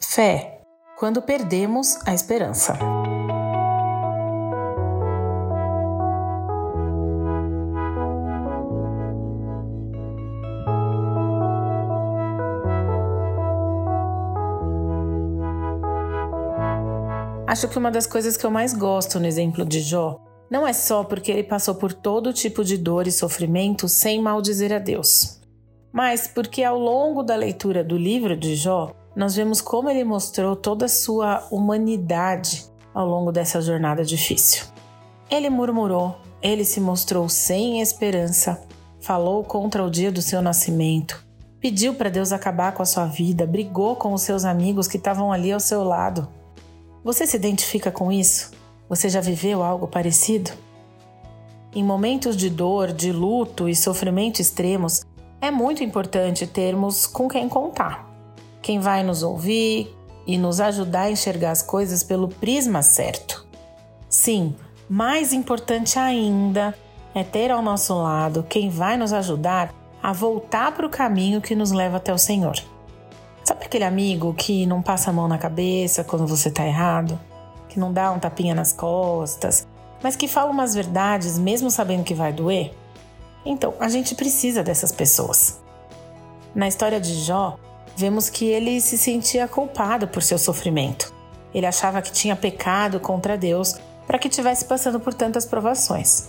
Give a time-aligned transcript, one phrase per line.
[0.00, 0.60] Fé
[0.96, 2.78] quando perdemos a esperança.
[17.46, 20.72] Acho que uma das coisas que eu mais gosto no exemplo de Jó não é
[20.72, 25.40] só porque ele passou por todo tipo de dor e sofrimento sem maldizer a Deus,
[25.92, 30.54] mas porque ao longo da leitura do livro de Jó, nós vemos como ele mostrou
[30.54, 32.64] toda a sua humanidade
[32.94, 34.66] ao longo dessa jornada difícil.
[35.28, 38.62] Ele murmurou, ele se mostrou sem esperança,
[39.00, 41.26] falou contra o dia do seu nascimento,
[41.58, 45.32] pediu para Deus acabar com a sua vida, brigou com os seus amigos que estavam
[45.32, 46.28] ali ao seu lado.
[47.02, 48.52] Você se identifica com isso?
[48.88, 50.52] Você já viveu algo parecido?
[51.74, 55.04] Em momentos de dor, de luto e sofrimento extremos,
[55.40, 58.07] é muito importante termos com quem contar
[58.68, 59.96] quem vai nos ouvir
[60.26, 63.46] e nos ajudar a enxergar as coisas pelo prisma certo.
[64.10, 64.54] Sim,
[64.90, 66.74] mais importante ainda
[67.14, 71.54] é ter ao nosso lado quem vai nos ajudar a voltar para o caminho que
[71.54, 72.56] nos leva até o Senhor.
[73.42, 77.18] Sabe aquele amigo que não passa a mão na cabeça quando você está errado?
[77.70, 79.66] Que não dá um tapinha nas costas,
[80.02, 82.74] mas que fala umas verdades mesmo sabendo que vai doer?
[83.46, 85.58] Então, a gente precisa dessas pessoas.
[86.54, 87.56] Na história de Jó,
[87.98, 91.12] vemos que ele se sentia culpado por seu sofrimento.
[91.52, 93.74] Ele achava que tinha pecado contra Deus
[94.06, 96.28] para que tivesse passando por tantas provações.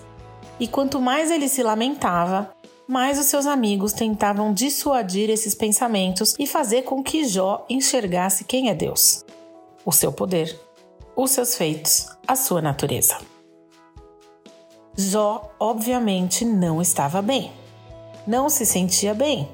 [0.60, 2.50] E quanto mais ele se lamentava,
[2.88, 8.70] mais os seus amigos tentavam dissuadir esses pensamentos e fazer com que Jó enxergasse quem
[8.70, 9.24] é Deus,
[9.86, 10.60] o seu poder,
[11.16, 13.20] os seus feitos, a sua natureza.
[14.98, 17.52] Jó, obviamente, não estava bem.
[18.26, 19.48] Não se sentia bem.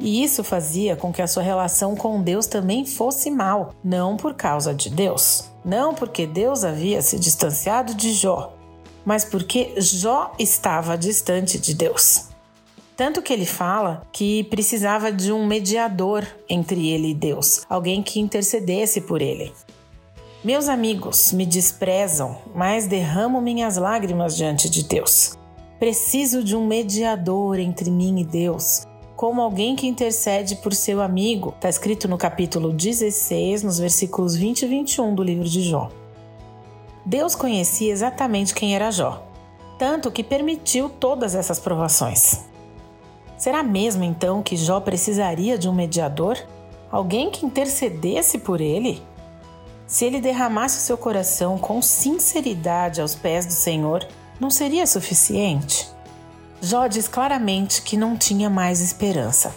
[0.00, 4.34] E isso fazia com que a sua relação com Deus também fosse mal, não por
[4.34, 8.54] causa de Deus, não porque Deus havia se distanciado de Jó,
[9.04, 12.28] mas porque Jó estava distante de Deus.
[12.96, 18.18] Tanto que ele fala que precisava de um mediador entre ele e Deus, alguém que
[18.18, 19.52] intercedesse por ele.
[20.42, 25.36] Meus amigos me desprezam, mas derramo minhas lágrimas diante de Deus.
[25.78, 28.82] Preciso de um mediador entre mim e Deus,
[29.18, 31.52] como alguém que intercede por seu amigo.
[31.56, 35.90] Está escrito no capítulo 16, nos versículos 20 e 21 do livro de Jó.
[37.04, 39.26] Deus conhecia exatamente quem era Jó,
[39.76, 42.44] tanto que permitiu todas essas provações.
[43.36, 46.38] Será mesmo então que Jó precisaria de um mediador?
[46.88, 49.02] Alguém que intercedesse por ele?
[49.84, 54.06] Se ele derramasse o seu coração com sinceridade aos pés do Senhor,
[54.38, 55.88] não seria suficiente?
[56.60, 59.54] Jó diz claramente que não tinha mais esperança.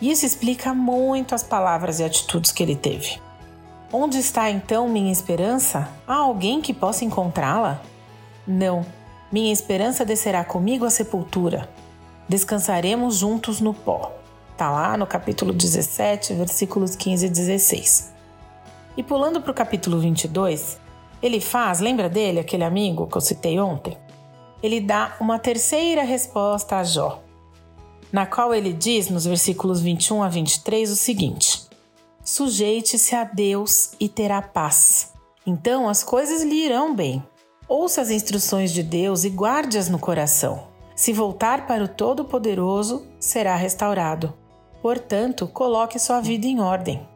[0.00, 3.20] Isso explica muito as palavras e atitudes que ele teve.
[3.92, 5.88] Onde está então minha esperança?
[6.06, 7.80] Há alguém que possa encontrá-la?
[8.46, 8.84] Não.
[9.32, 11.68] Minha esperança descerá comigo à sepultura.
[12.28, 14.12] Descansaremos juntos no pó.
[14.52, 18.14] Está lá no capítulo 17, versículos 15 e 16.
[18.96, 20.78] E pulando para o capítulo 22,
[21.20, 23.96] ele faz, lembra dele, aquele amigo que eu citei ontem?
[24.62, 27.22] Ele dá uma terceira resposta a Jó,
[28.12, 31.68] na qual ele diz nos versículos 21 a 23 o seguinte:
[32.22, 35.12] Sujeite-se a Deus e terá paz.
[35.46, 37.22] Então as coisas lhe irão bem.
[37.68, 40.68] Ouça as instruções de Deus e guarde-as no coração.
[40.94, 44.32] Se voltar para o Todo-Poderoso, será restaurado.
[44.80, 47.06] Portanto, coloque sua vida em ordem.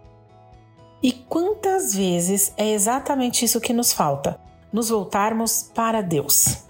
[1.03, 4.41] E quantas vezes é exatamente isso que nos falta?
[4.73, 6.68] Nos voltarmos para Deus.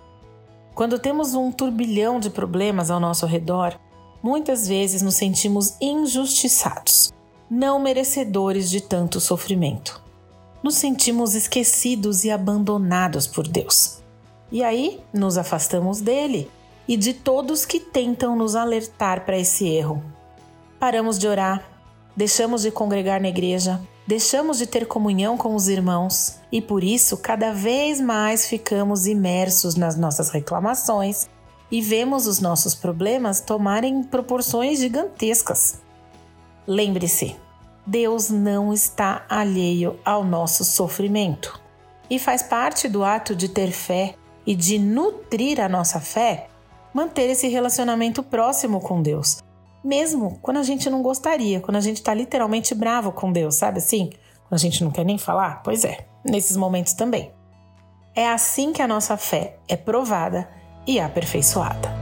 [0.79, 3.77] Quando temos um turbilhão de problemas ao nosso redor,
[4.23, 7.13] muitas vezes nos sentimos injustiçados,
[7.51, 10.01] não merecedores de tanto sofrimento.
[10.63, 13.99] Nos sentimos esquecidos e abandonados por Deus.
[14.53, 16.49] E aí nos afastamos dele
[16.87, 20.01] e de todos que tentam nos alertar para esse erro.
[20.79, 21.69] Paramos de orar,
[22.19, 26.41] deixamos de congregar na igreja, deixamos de ter comunhão com os irmãos.
[26.51, 31.29] E por isso cada vez mais ficamos imersos nas nossas reclamações
[31.71, 35.81] e vemos os nossos problemas tomarem proporções gigantescas.
[36.67, 37.37] Lembre-se,
[37.87, 41.61] Deus não está alheio ao nosso sofrimento.
[42.11, 46.49] E faz parte do ato de ter fé e de nutrir a nossa fé
[46.93, 49.39] manter esse relacionamento próximo com Deus,
[49.89, 53.79] mesmo quando a gente não gostaria, quando a gente tá literalmente bravo com Deus, sabe
[53.79, 54.11] assim?
[54.47, 55.63] Quando a gente não quer nem falar?
[55.63, 57.33] Pois é, nesses momentos também.
[58.15, 60.49] É assim que a nossa fé é provada
[60.87, 61.98] e aperfeiçoada.